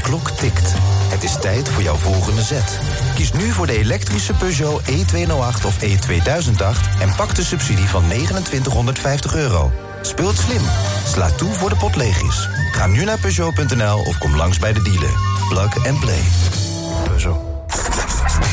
De 0.00 0.06
klok 0.06 0.30
tikt. 0.30 0.72
Het 1.08 1.22
is 1.22 1.36
tijd 1.40 1.68
voor 1.68 1.82
jouw 1.82 1.94
volgende 1.94 2.42
zet. 2.42 2.78
Kies 3.14 3.32
nu 3.32 3.50
voor 3.50 3.66
de 3.66 3.78
elektrische 3.78 4.32
Peugeot 4.32 4.82
E208 4.82 5.66
of 5.66 5.76
E2008 5.84 7.00
en 7.00 7.14
pak 7.16 7.34
de 7.34 7.44
subsidie 7.44 7.88
van 7.88 8.02
2950 8.08 9.34
euro. 9.34 9.72
Speelt 10.02 10.36
slim. 10.36 10.62
Sla 11.06 11.30
toe 11.30 11.52
voor 11.52 11.68
de 11.68 11.76
pot 11.76 11.96
leeg 11.96 12.22
is. 12.22 12.48
Ga 12.72 12.86
nu 12.86 13.04
naar 13.04 13.18
Peugeot.nl 13.18 13.98
of 13.98 14.18
kom 14.18 14.36
langs 14.36 14.58
bij 14.58 14.72
de 14.72 14.82
dealer. 14.82 15.14
Plug 15.48 15.86
and 15.86 16.00
play. 16.00 16.22
Peugeot. 17.04 17.49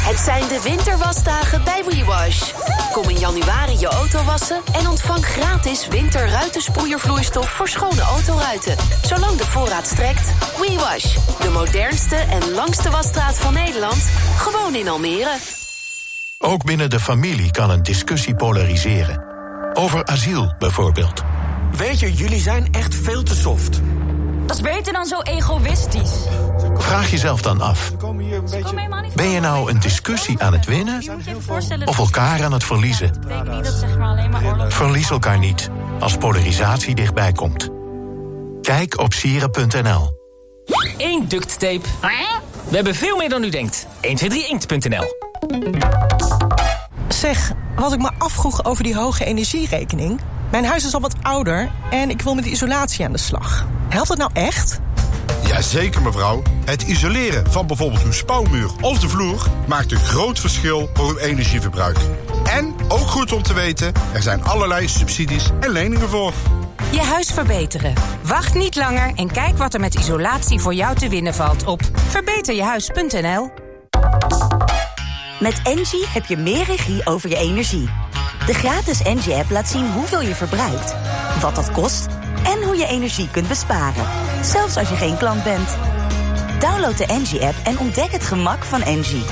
Het 0.07 0.19
zijn 0.19 0.47
de 0.47 0.61
winterwasdagen 0.63 1.63
bij 1.63 1.83
WeWash. 1.89 2.51
Kom 2.91 3.09
in 3.09 3.17
januari 3.17 3.77
je 3.79 3.87
auto 3.87 4.23
wassen 4.23 4.61
en 4.73 4.87
ontvang 4.87 5.25
gratis 5.25 5.87
winterruitensproeiervloeistof 5.87 7.49
voor 7.49 7.67
schone 7.67 8.01
autoruiten. 8.01 8.75
Zolang 9.01 9.37
de 9.37 9.45
voorraad 9.45 9.87
strekt. 9.87 10.33
WeWash, 10.59 11.17
de 11.39 11.49
modernste 11.49 12.15
en 12.15 12.51
langste 12.51 12.89
wasstraat 12.89 13.37
van 13.37 13.53
Nederland. 13.53 14.09
Gewoon 14.37 14.75
in 14.75 14.87
Almere. 14.87 15.37
Ook 16.37 16.63
binnen 16.63 16.89
de 16.89 16.99
familie 16.99 17.51
kan 17.51 17.69
een 17.69 17.83
discussie 17.83 18.35
polariseren. 18.35 19.23
Over 19.73 20.05
asiel 20.05 20.55
bijvoorbeeld. 20.59 21.23
Weet 21.71 21.99
je, 21.99 22.13
jullie 22.13 22.41
zijn 22.41 22.67
echt 22.71 22.95
veel 22.95 23.23
te 23.23 23.35
soft. 23.35 23.81
Dat 24.47 24.55
is 24.55 24.61
beter 24.61 24.93
dan 24.93 25.05
zo 25.05 25.21
egoïstisch. 25.21 26.11
Vraag 26.77 27.11
jezelf 27.11 27.41
dan 27.41 27.61
af: 27.61 27.91
ben 29.15 29.29
je 29.29 29.39
nou 29.39 29.71
een 29.71 29.79
discussie 29.79 30.41
aan 30.41 30.53
het 30.53 30.65
winnen 30.65 31.03
of 31.85 31.97
elkaar 31.97 32.43
aan 32.43 32.51
het 32.53 32.63
verliezen? 32.63 33.11
betekent 33.19 33.55
niet 33.55 33.63
dat 33.63 33.73
zeg 33.73 33.97
maar 33.97 34.07
alleen 34.07 34.29
maar 34.29 34.45
oorlog. 34.45 34.73
Verlies 34.73 35.09
elkaar 35.09 35.39
niet 35.39 35.69
als 35.99 36.17
polarisatie 36.17 36.95
dichtbij 36.95 37.31
komt. 37.31 37.69
Kijk 38.61 38.99
op 38.99 39.13
sieren.nl. 39.13 40.15
Eén 40.97 41.27
duct 41.27 41.59
tape. 41.59 41.87
We 42.69 42.75
hebben 42.75 42.95
veel 42.95 43.17
meer 43.17 43.29
dan 43.29 43.43
u 43.43 43.49
denkt. 43.49 43.87
123inkt.nl 44.01 45.05
Zeg, 47.07 47.51
wat 47.75 47.93
ik 47.93 47.99
me 47.99 48.11
afvroeg 48.17 48.65
over 48.65 48.83
die 48.83 48.95
hoge 48.95 49.25
energierekening. 49.25 50.19
Mijn 50.51 50.65
huis 50.65 50.85
is 50.85 50.93
al 50.93 51.01
wat 51.01 51.15
ouder 51.21 51.71
en 51.89 52.09
ik 52.09 52.21
wil 52.21 52.35
met 52.35 52.43
de 52.43 52.49
isolatie 52.49 53.05
aan 53.05 53.11
de 53.11 53.17
slag. 53.17 53.67
Helpt 53.89 54.07
dat 54.07 54.17
nou 54.17 54.31
echt? 54.33 54.79
Jazeker 55.43 56.01
mevrouw. 56.01 56.41
Het 56.65 56.81
isoleren 56.81 57.51
van 57.51 57.67
bijvoorbeeld 57.67 58.03
uw 58.03 58.11
spouwmuur 58.11 58.69
of 58.81 58.99
de 58.99 59.09
vloer... 59.09 59.47
maakt 59.67 59.91
een 59.91 59.97
groot 59.97 60.39
verschil 60.39 60.89
voor 60.93 61.09
uw 61.09 61.17
energieverbruik. 61.17 61.97
En, 62.43 62.75
ook 62.87 63.07
goed 63.07 63.31
om 63.31 63.43
te 63.43 63.53
weten, 63.53 63.93
er 64.13 64.21
zijn 64.21 64.43
allerlei 64.43 64.87
subsidies 64.87 65.49
en 65.59 65.69
leningen 65.69 66.09
voor. 66.09 66.33
Je 66.91 67.01
huis 67.01 67.31
verbeteren. 67.31 67.93
Wacht 68.23 68.53
niet 68.53 68.75
langer 68.75 69.11
en 69.15 69.31
kijk 69.31 69.57
wat 69.57 69.73
er 69.73 69.79
met 69.79 69.95
isolatie 69.95 70.59
voor 70.59 70.73
jou 70.73 70.95
te 70.95 71.09
winnen 71.09 71.33
valt 71.33 71.65
op 71.65 71.81
verbeterjehuis.nl. 71.93 73.51
Met 75.39 75.61
Engie 75.63 76.05
heb 76.07 76.25
je 76.25 76.37
meer 76.37 76.63
regie 76.63 77.05
over 77.05 77.29
je 77.29 77.37
energie. 77.37 77.89
De 78.47 78.53
gratis 78.53 79.01
Engie-app 79.01 79.49
laat 79.49 79.67
zien 79.67 79.91
hoeveel 79.91 80.21
je 80.21 80.35
verbruikt, 80.35 80.95
wat 81.41 81.55
dat 81.55 81.71
kost 81.71 82.07
en 82.43 82.63
hoe 82.63 82.75
je 82.77 82.87
energie 82.87 83.29
kunt 83.31 83.47
besparen. 83.47 84.05
Zelfs 84.41 84.77
als 84.77 84.89
je 84.89 84.95
geen 84.95 85.17
klant 85.17 85.43
bent. 85.43 85.77
Download 86.59 86.97
de 86.97 87.05
Engie-app 87.05 87.55
en 87.63 87.79
ontdek 87.79 88.11
het 88.11 88.23
gemak 88.23 88.63
van 88.63 88.81
Engie. 88.81 89.23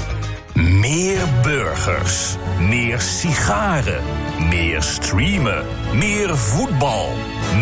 Meer 0.53 1.19
burgers, 1.41 2.35
meer 2.59 3.01
sigaren, 3.01 4.03
meer 4.49 4.81
streamen, 4.81 5.65
meer 5.93 6.37
voetbal, 6.37 7.09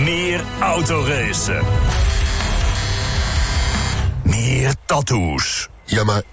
meer 0.04 0.44
autoracen. 0.60 1.62
Meer 4.24 4.74
tattoos. 4.86 5.70
Ja, 5.86 6.04
maar 6.04 6.24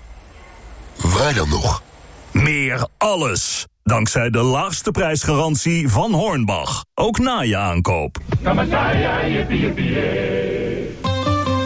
waar 0.97 1.35
dan 1.35 1.49
nog? 1.49 1.83
Meer 2.31 2.89
alles. 2.99 3.67
Dankzij 3.83 4.31
de 4.31 4.43
laagste 4.43 4.91
prijsgarantie 4.91 5.89
van 5.89 6.13
Hornbach. 6.13 6.85
Ook 6.95 7.19
na 7.19 7.41
je 7.41 7.57
aankoop. 7.57 8.19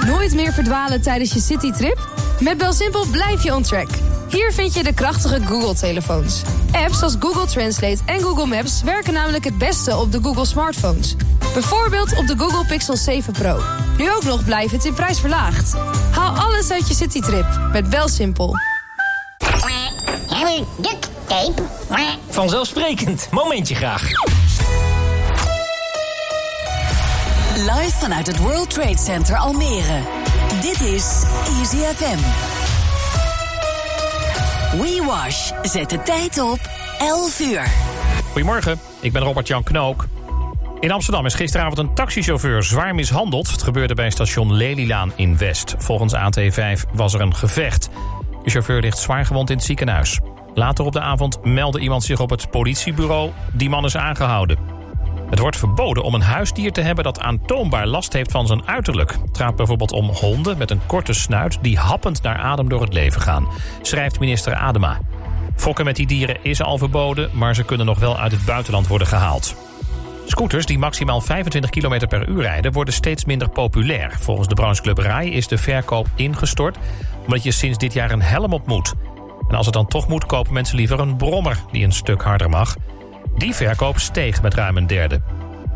Nooit 0.07 0.35
meer 0.35 0.53
verdwalen 0.53 1.03
tijdens 1.03 1.33
je 1.33 1.41
citytrip? 1.41 2.09
Met 2.41 2.59
BelSimpel 2.59 3.07
blijf 3.11 3.43
je 3.43 3.55
on 3.55 3.63
track. 3.63 3.89
Hier 4.29 4.53
vind 4.53 4.75
je 4.75 4.83
de 4.83 4.95
krachtige 4.95 5.41
Google-telefoons. 5.45 6.43
Apps 6.73 7.03
als 7.03 7.17
Google 7.21 7.47
Translate 7.47 7.99
en 8.07 8.21
Google 8.21 8.47
Maps 8.47 8.83
werken 8.83 9.13
namelijk 9.13 9.45
het 9.45 9.59
beste 9.59 9.97
op 9.97 10.13
de 10.13 10.23
Google 10.23 10.47
smartphones. 10.47 11.17
Bijvoorbeeld 11.53 12.19
op 12.19 12.27
de 12.27 12.39
Google 12.39 12.67
Pixel 12.67 12.97
7 12.97 13.33
Pro. 13.33 13.61
Nu 13.99 14.13
ook 14.13 14.25
nog 14.25 14.45
blijvend 14.45 14.85
in 14.85 14.95
prijs 14.95 15.21
verlaagd. 15.21 15.75
Haal 16.11 16.37
alles 16.37 16.71
uit 16.71 16.89
je 16.89 16.95
citytrip 16.95 17.47
met 17.73 17.91
BelSimpel. 17.91 18.55
Vanzelfsprekend. 22.29 23.29
Momentje 23.31 23.75
graag. 23.75 24.03
Live 27.57 27.97
vanuit 27.99 28.27
het 28.27 28.39
World 28.39 28.71
Trade 28.71 28.99
Center 28.99 29.37
Almere. 29.37 30.01
Dit 30.61 30.81
is 30.81 31.23
Easy 31.47 31.77
FM. 31.77 32.19
We 34.77 35.05
Wash 35.07 35.51
zet 35.63 35.91
de 35.91 36.03
tijd 36.03 36.41
op 36.41 36.59
11 36.99 37.41
uur. 37.41 37.63
Goedemorgen, 38.31 38.79
ik 39.01 39.13
ben 39.13 39.23
Robert-Jan 39.23 39.63
Knook. 39.63 40.07
In 40.81 40.91
Amsterdam 40.91 41.27
is 41.27 41.35
gisteravond 41.35 41.79
een 41.79 41.95
taxichauffeur 41.95 42.63
zwaar 42.63 42.95
mishandeld. 42.95 43.51
Het 43.51 43.63
gebeurde 43.63 43.95
bij 43.95 44.11
station 44.11 44.53
Lelylaan 44.53 45.13
in 45.17 45.39
West. 45.39 45.75
Volgens 45.79 46.15
AT5 46.15 46.91
was 46.93 47.15
er 47.15 47.21
een 47.21 47.35
gevecht. 47.35 47.89
De 48.45 48.51
chauffeur 48.51 48.81
ligt 48.81 48.99
zwaar 48.99 49.27
gewond 49.27 49.51
in 49.51 49.57
het 49.57 49.65
ziekenhuis. 49.65 50.21
Later 50.55 50.85
op 50.85 50.93
de 50.93 51.01
avond 51.01 51.45
meldde 51.45 51.81
iemand 51.81 52.05
zich 52.05 52.21
op 52.21 52.31
het 52.31 52.51
politiebureau. 52.51 53.31
Die 53.53 53.69
man 53.69 53.85
is 53.85 53.97
aangehouden. 53.97 54.59
Het 55.31 55.39
wordt 55.39 55.57
verboden 55.57 56.03
om 56.03 56.15
een 56.15 56.23
huisdier 56.23 56.73
te 56.73 56.81
hebben 56.81 57.05
dat 57.05 57.21
aantoonbaar 57.21 57.87
last 57.87 58.13
heeft 58.13 58.31
van 58.31 58.47
zijn 58.47 58.67
uiterlijk. 58.67 59.17
Het 59.27 59.37
gaat 59.37 59.57
bijvoorbeeld 59.57 59.93
om 59.93 60.09
honden 60.09 60.59
met 60.59 60.71
een 60.71 60.87
korte 60.87 61.13
snuit 61.13 61.59
die 61.63 61.79
happend 61.79 62.23
naar 62.23 62.37
adem 62.37 62.69
door 62.69 62.81
het 62.81 62.93
leven 62.93 63.21
gaan, 63.21 63.49
schrijft 63.83 64.21
minister 64.21 64.55
Adema. 64.55 64.99
Fokken 65.57 65.85
met 65.85 65.97
die 65.97 66.07
dieren 66.07 66.45
is 66.45 66.63
al 66.63 66.79
verboden, 66.79 67.31
maar 67.33 67.55
ze 67.55 67.65
kunnen 67.65 67.87
nog 67.87 67.99
wel 67.99 68.19
uit 68.19 68.33
het 68.33 68.45
buitenland 68.45 68.87
worden 68.87 69.07
gehaald. 69.07 69.57
Scooters 70.27 70.67
die 70.67 70.79
maximaal 70.79 71.21
25 71.21 71.71
km 71.71 72.07
per 72.07 72.29
uur 72.29 72.43
rijden 72.43 72.73
worden 72.73 72.95
steeds 72.95 73.25
minder 73.25 73.49
populair. 73.49 74.17
Volgens 74.21 74.49
de 74.49 74.55
brancheclub 74.55 74.99
RAI 74.99 75.31
is 75.31 75.49
de 75.49 75.59
verkoop 75.59 76.07
ingestort 76.15 76.77
omdat 77.25 77.43
je 77.43 77.51
sinds 77.51 77.79
dit 77.79 77.93
jaar 77.93 78.11
een 78.11 78.23
helm 78.23 78.53
op 78.53 78.67
moet. 78.67 78.95
En 79.49 79.55
als 79.55 79.67
het 79.67 79.75
dan 79.75 79.87
toch 79.87 80.09
moet, 80.09 80.27
kopen 80.27 80.53
mensen 80.53 80.77
liever 80.77 81.01
een 81.01 81.17
brommer 81.17 81.59
die 81.73 81.85
een 81.85 81.93
stuk 81.93 82.23
harder 82.23 82.49
mag. 82.49 82.77
Die 83.37 83.55
verkoop 83.55 83.99
steeg 83.99 84.43
met 84.43 84.55
ruim 84.55 84.77
een 84.77 84.87
derde. 84.87 85.21